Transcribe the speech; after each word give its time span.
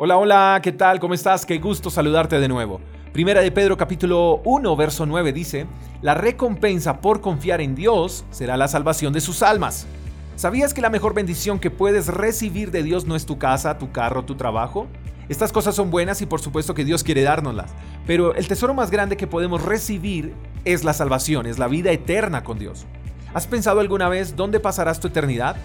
Hola, 0.00 0.16
hola, 0.16 0.60
¿qué 0.62 0.70
tal? 0.70 1.00
¿Cómo 1.00 1.12
estás? 1.12 1.44
Qué 1.44 1.58
gusto 1.58 1.90
saludarte 1.90 2.38
de 2.38 2.46
nuevo. 2.46 2.80
Primera 3.12 3.40
de 3.40 3.50
Pedro 3.50 3.76
capítulo 3.76 4.40
1, 4.44 4.76
verso 4.76 5.06
9 5.06 5.32
dice, 5.32 5.66
La 6.02 6.14
recompensa 6.14 7.00
por 7.00 7.20
confiar 7.20 7.60
en 7.60 7.74
Dios 7.74 8.24
será 8.30 8.56
la 8.56 8.68
salvación 8.68 9.12
de 9.12 9.20
sus 9.20 9.42
almas. 9.42 9.88
¿Sabías 10.36 10.72
que 10.72 10.82
la 10.82 10.88
mejor 10.88 11.14
bendición 11.14 11.58
que 11.58 11.72
puedes 11.72 12.06
recibir 12.06 12.70
de 12.70 12.84
Dios 12.84 13.06
no 13.06 13.16
es 13.16 13.26
tu 13.26 13.38
casa, 13.38 13.76
tu 13.76 13.90
carro, 13.90 14.24
tu 14.24 14.36
trabajo? 14.36 14.86
Estas 15.28 15.50
cosas 15.50 15.74
son 15.74 15.90
buenas 15.90 16.22
y 16.22 16.26
por 16.26 16.40
supuesto 16.40 16.74
que 16.74 16.84
Dios 16.84 17.02
quiere 17.02 17.22
dárnoslas, 17.22 17.72
pero 18.06 18.36
el 18.36 18.46
tesoro 18.46 18.74
más 18.74 18.92
grande 18.92 19.16
que 19.16 19.26
podemos 19.26 19.62
recibir 19.62 20.32
es 20.64 20.84
la 20.84 20.92
salvación, 20.92 21.46
es 21.46 21.58
la 21.58 21.66
vida 21.66 21.90
eterna 21.90 22.44
con 22.44 22.60
Dios. 22.60 22.86
¿Has 23.34 23.48
pensado 23.48 23.80
alguna 23.80 24.08
vez 24.08 24.36
dónde 24.36 24.60
pasarás 24.60 25.00
tu 25.00 25.08
eternidad? 25.08 25.56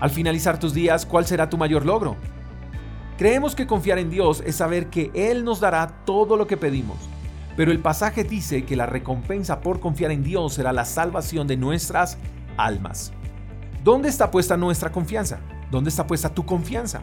Al 0.00 0.10
finalizar 0.10 0.60
tus 0.60 0.74
días, 0.74 1.06
¿cuál 1.06 1.24
será 1.24 1.48
tu 1.48 1.56
mayor 1.56 1.86
logro? 1.86 2.18
Creemos 3.18 3.54
que 3.54 3.66
confiar 3.66 3.98
en 3.98 4.10
Dios 4.10 4.42
es 4.44 4.56
saber 4.56 4.88
que 4.90 5.10
Él 5.14 5.42
nos 5.42 5.58
dará 5.58 6.04
todo 6.04 6.36
lo 6.36 6.46
que 6.46 6.58
pedimos. 6.58 6.98
Pero 7.56 7.72
el 7.72 7.78
pasaje 7.78 8.24
dice 8.24 8.66
que 8.66 8.76
la 8.76 8.84
recompensa 8.84 9.62
por 9.62 9.80
confiar 9.80 10.10
en 10.10 10.22
Dios 10.22 10.52
será 10.52 10.74
la 10.74 10.84
salvación 10.84 11.46
de 11.46 11.56
nuestras 11.56 12.18
almas. 12.58 13.14
¿Dónde 13.82 14.10
está 14.10 14.30
puesta 14.30 14.58
nuestra 14.58 14.92
confianza? 14.92 15.38
¿Dónde 15.70 15.88
está 15.88 16.06
puesta 16.06 16.28
tu 16.28 16.44
confianza? 16.44 17.00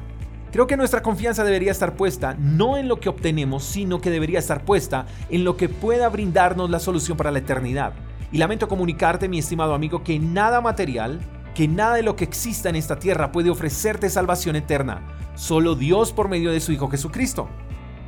Creo 0.52 0.68
que 0.68 0.78
nuestra 0.78 1.02
confianza 1.02 1.44
debería 1.44 1.72
estar 1.72 1.96
puesta 1.96 2.36
no 2.38 2.78
en 2.78 2.88
lo 2.88 3.00
que 3.00 3.10
obtenemos, 3.10 3.64
sino 3.64 4.00
que 4.00 4.12
debería 4.12 4.38
estar 4.38 4.64
puesta 4.66 5.08
en 5.32 5.44
lo 5.44 5.58
que 5.58 5.68
pueda 5.68 6.10
brindarnos 6.10 6.70
la 6.70 6.80
solución 6.80 7.18
para 7.18 7.32
la 7.32 7.40
eternidad. 7.40 7.94
Y 8.32 8.38
lamento 8.38 8.68
comunicarte, 8.68 9.28
mi 9.28 9.40
estimado 9.40 9.74
amigo, 9.74 10.04
que 10.04 10.20
nada 10.20 10.62
material, 10.62 11.22
que 11.54 11.68
nada 11.68 11.96
de 11.96 12.04
lo 12.04 12.16
que 12.16 12.24
exista 12.24 12.70
en 12.70 12.76
esta 12.76 12.98
tierra 12.98 13.32
puede 13.32 13.50
ofrecerte 13.50 14.10
salvación 14.10 14.56
eterna. 14.56 15.02
Solo 15.36 15.76
Dios 15.76 16.12
por 16.12 16.30
medio 16.30 16.52
de 16.52 16.60
su 16.60 16.72
Hijo 16.72 16.90
Jesucristo. 16.90 17.48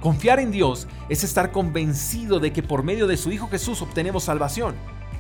Confiar 0.01 0.39
en 0.39 0.51
Dios 0.51 0.87
es 1.09 1.23
estar 1.23 1.51
convencido 1.51 2.39
de 2.39 2.51
que 2.51 2.63
por 2.63 2.83
medio 2.83 3.07
de 3.07 3.17
su 3.17 3.31
Hijo 3.31 3.47
Jesús 3.47 3.81
obtenemos 3.81 4.23
salvación. 4.23 4.75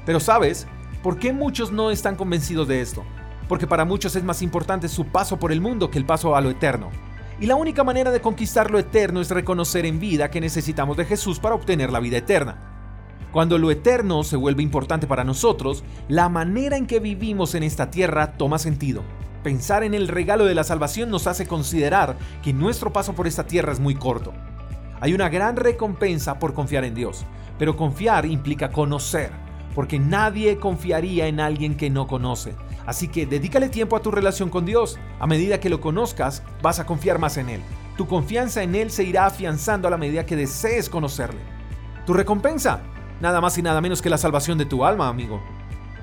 Pero 0.05 0.19
sabes, 0.19 0.67
¿por 1.03 1.17
qué 1.17 1.33
muchos 1.33 1.71
no 1.71 1.91
están 1.91 2.15
convencidos 2.15 2.67
de 2.67 2.81
esto? 2.81 3.03
Porque 3.47 3.67
para 3.67 3.85
muchos 3.85 4.15
es 4.15 4.23
más 4.23 4.41
importante 4.41 4.87
su 4.87 5.05
paso 5.05 5.37
por 5.37 5.51
el 5.51 5.61
mundo 5.61 5.89
que 5.91 5.99
el 5.99 6.05
paso 6.05 6.35
a 6.35 6.41
lo 6.41 6.49
eterno. 6.49 6.89
Y 7.39 7.47
la 7.47 7.55
única 7.55 7.83
manera 7.83 8.11
de 8.11 8.21
conquistar 8.21 8.71
lo 8.71 8.79
eterno 8.79 9.21
es 9.21 9.29
reconocer 9.29 9.85
en 9.85 9.99
vida 9.99 10.31
que 10.31 10.41
necesitamos 10.41 10.97
de 10.97 11.05
Jesús 11.05 11.39
para 11.39 11.55
obtener 11.55 11.91
la 11.91 11.99
vida 11.99 12.17
eterna. 12.17 12.74
Cuando 13.35 13.57
lo 13.57 13.69
eterno 13.69 14.23
se 14.23 14.37
vuelve 14.37 14.63
importante 14.63 15.07
para 15.07 15.25
nosotros, 15.25 15.83
la 16.07 16.29
manera 16.29 16.77
en 16.77 16.87
que 16.87 17.01
vivimos 17.01 17.53
en 17.53 17.63
esta 17.63 17.91
tierra 17.91 18.37
toma 18.37 18.57
sentido. 18.57 19.03
Pensar 19.43 19.83
en 19.83 19.93
el 19.93 20.07
regalo 20.07 20.45
de 20.45 20.55
la 20.55 20.63
salvación 20.63 21.09
nos 21.09 21.27
hace 21.27 21.45
considerar 21.45 22.15
que 22.41 22.53
nuestro 22.53 22.93
paso 22.93 23.11
por 23.11 23.27
esta 23.27 23.45
tierra 23.45 23.73
es 23.73 23.81
muy 23.81 23.93
corto. 23.93 24.31
Hay 25.01 25.13
una 25.13 25.27
gran 25.27 25.57
recompensa 25.57 26.39
por 26.39 26.53
confiar 26.53 26.85
en 26.85 26.95
Dios, 26.95 27.25
pero 27.59 27.75
confiar 27.75 28.25
implica 28.25 28.69
conocer, 28.69 29.31
porque 29.75 29.99
nadie 29.99 30.57
confiaría 30.57 31.27
en 31.27 31.41
alguien 31.41 31.75
que 31.75 31.89
no 31.89 32.07
conoce. 32.07 32.55
Así 32.85 33.09
que 33.09 33.25
dedícale 33.25 33.67
tiempo 33.67 33.97
a 33.97 34.01
tu 34.01 34.11
relación 34.11 34.49
con 34.49 34.65
Dios. 34.65 34.97
A 35.19 35.27
medida 35.27 35.59
que 35.59 35.69
lo 35.69 35.81
conozcas, 35.81 36.41
vas 36.61 36.79
a 36.79 36.85
confiar 36.85 37.19
más 37.19 37.35
en 37.35 37.49
Él. 37.49 37.61
Tu 37.97 38.07
confianza 38.07 38.63
en 38.63 38.75
Él 38.75 38.91
se 38.91 39.03
irá 39.03 39.25
afianzando 39.25 39.89
a 39.89 39.91
la 39.91 39.97
medida 39.97 40.25
que 40.25 40.37
desees 40.37 40.87
conocerle. 40.87 41.41
Tu 42.05 42.13
recompensa, 42.13 42.81
nada 43.21 43.41
más 43.41 43.57
y 43.57 43.61
nada 43.61 43.81
menos 43.81 44.01
que 44.01 44.09
la 44.09 44.17
salvación 44.17 44.57
de 44.57 44.65
tu 44.65 44.85
alma, 44.85 45.07
amigo. 45.07 45.41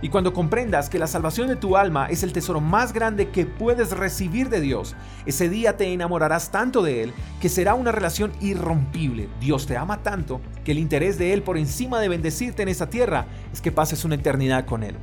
Y 0.02 0.08
cuando 0.08 0.32
comprendas 0.32 0.90
que 0.90 0.98
la 0.98 1.06
salvación 1.06 1.46
de 1.46 1.54
tu 1.54 1.76
alma 1.76 2.06
es 2.06 2.24
el 2.24 2.32
tesoro 2.32 2.60
más 2.60 2.92
grande 2.92 3.28
que 3.28 3.46
puedes 3.46 3.92
recibir 3.92 4.48
de 4.48 4.60
Dios, 4.60 4.96
ese 5.26 5.48
día 5.48 5.76
te 5.76 5.92
enamorarás 5.92 6.50
tanto 6.50 6.82
de 6.82 7.04
Él 7.04 7.12
que 7.40 7.48
será 7.48 7.74
una 7.74 7.92
relación 7.92 8.32
irrompible. 8.40 9.28
Dios 9.40 9.66
te 9.66 9.76
ama 9.76 10.02
tanto 10.02 10.40
que 10.64 10.72
el 10.72 10.78
interés 10.78 11.18
de 11.18 11.32
Él 11.32 11.44
por 11.44 11.56
encima 11.56 12.00
de 12.00 12.08
bendecirte 12.08 12.62
en 12.62 12.68
esta 12.68 12.90
tierra 12.90 13.26
es 13.52 13.60
que 13.60 13.70
pases 13.70 14.04
una 14.04 14.16
eternidad 14.16 14.66
con 14.66 14.82
Él. 14.82 14.96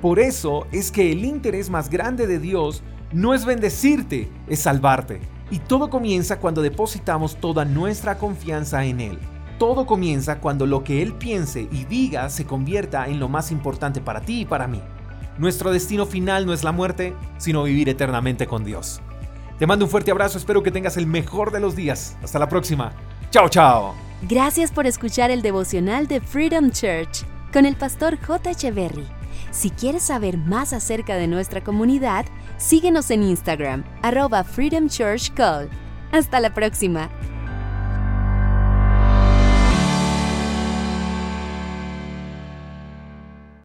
Por 0.00 0.18
eso 0.18 0.66
es 0.72 0.90
que 0.90 1.12
el 1.12 1.26
interés 1.26 1.68
más 1.68 1.90
grande 1.90 2.26
de 2.26 2.38
Dios 2.38 2.82
no 3.12 3.34
es 3.34 3.44
bendecirte, 3.44 4.30
es 4.48 4.60
salvarte. 4.60 5.20
Y 5.50 5.58
todo 5.58 5.90
comienza 5.90 6.38
cuando 6.40 6.62
depositamos 6.62 7.36
toda 7.36 7.66
nuestra 7.66 8.16
confianza 8.16 8.86
en 8.86 9.00
Él. 9.00 9.18
Todo 9.58 9.86
comienza 9.86 10.38
cuando 10.38 10.66
lo 10.66 10.84
que 10.84 11.02
Él 11.02 11.14
piense 11.14 11.68
y 11.70 11.84
diga 11.84 12.28
se 12.28 12.44
convierta 12.44 13.06
en 13.06 13.18
lo 13.18 13.28
más 13.28 13.50
importante 13.50 14.00
para 14.00 14.20
ti 14.20 14.42
y 14.42 14.44
para 14.44 14.66
mí. 14.66 14.82
Nuestro 15.38 15.70
destino 15.70 16.06
final 16.06 16.46
no 16.46 16.52
es 16.52 16.62
la 16.62 16.72
muerte, 16.72 17.14
sino 17.38 17.62
vivir 17.62 17.88
eternamente 17.88 18.46
con 18.46 18.64
Dios. 18.64 19.00
Te 19.58 19.66
mando 19.66 19.86
un 19.86 19.90
fuerte 19.90 20.10
abrazo, 20.10 20.36
espero 20.36 20.62
que 20.62 20.70
tengas 20.70 20.98
el 20.98 21.06
mejor 21.06 21.50
de 21.50 21.60
los 21.60 21.74
días. 21.74 22.16
Hasta 22.22 22.38
la 22.38 22.48
próxima. 22.48 22.92
Chao, 23.30 23.48
chao. 23.48 23.94
Gracias 24.22 24.70
por 24.70 24.86
escuchar 24.86 25.30
el 25.30 25.40
devocional 25.40 26.06
de 26.06 26.20
Freedom 26.20 26.70
Church 26.70 27.24
con 27.52 27.64
el 27.64 27.76
pastor 27.76 28.18
J. 28.20 28.50
Echeverry. 28.50 29.06
Si 29.50 29.70
quieres 29.70 30.02
saber 30.02 30.36
más 30.36 30.74
acerca 30.74 31.16
de 31.16 31.28
nuestra 31.28 31.64
comunidad, 31.64 32.26
síguenos 32.58 33.10
en 33.10 33.22
Instagram, 33.22 33.84
arroba 34.02 34.44
Freedom 34.44 34.88
Church 34.88 35.32
Call. 35.32 35.70
Hasta 36.12 36.40
la 36.40 36.52
próxima. 36.52 37.10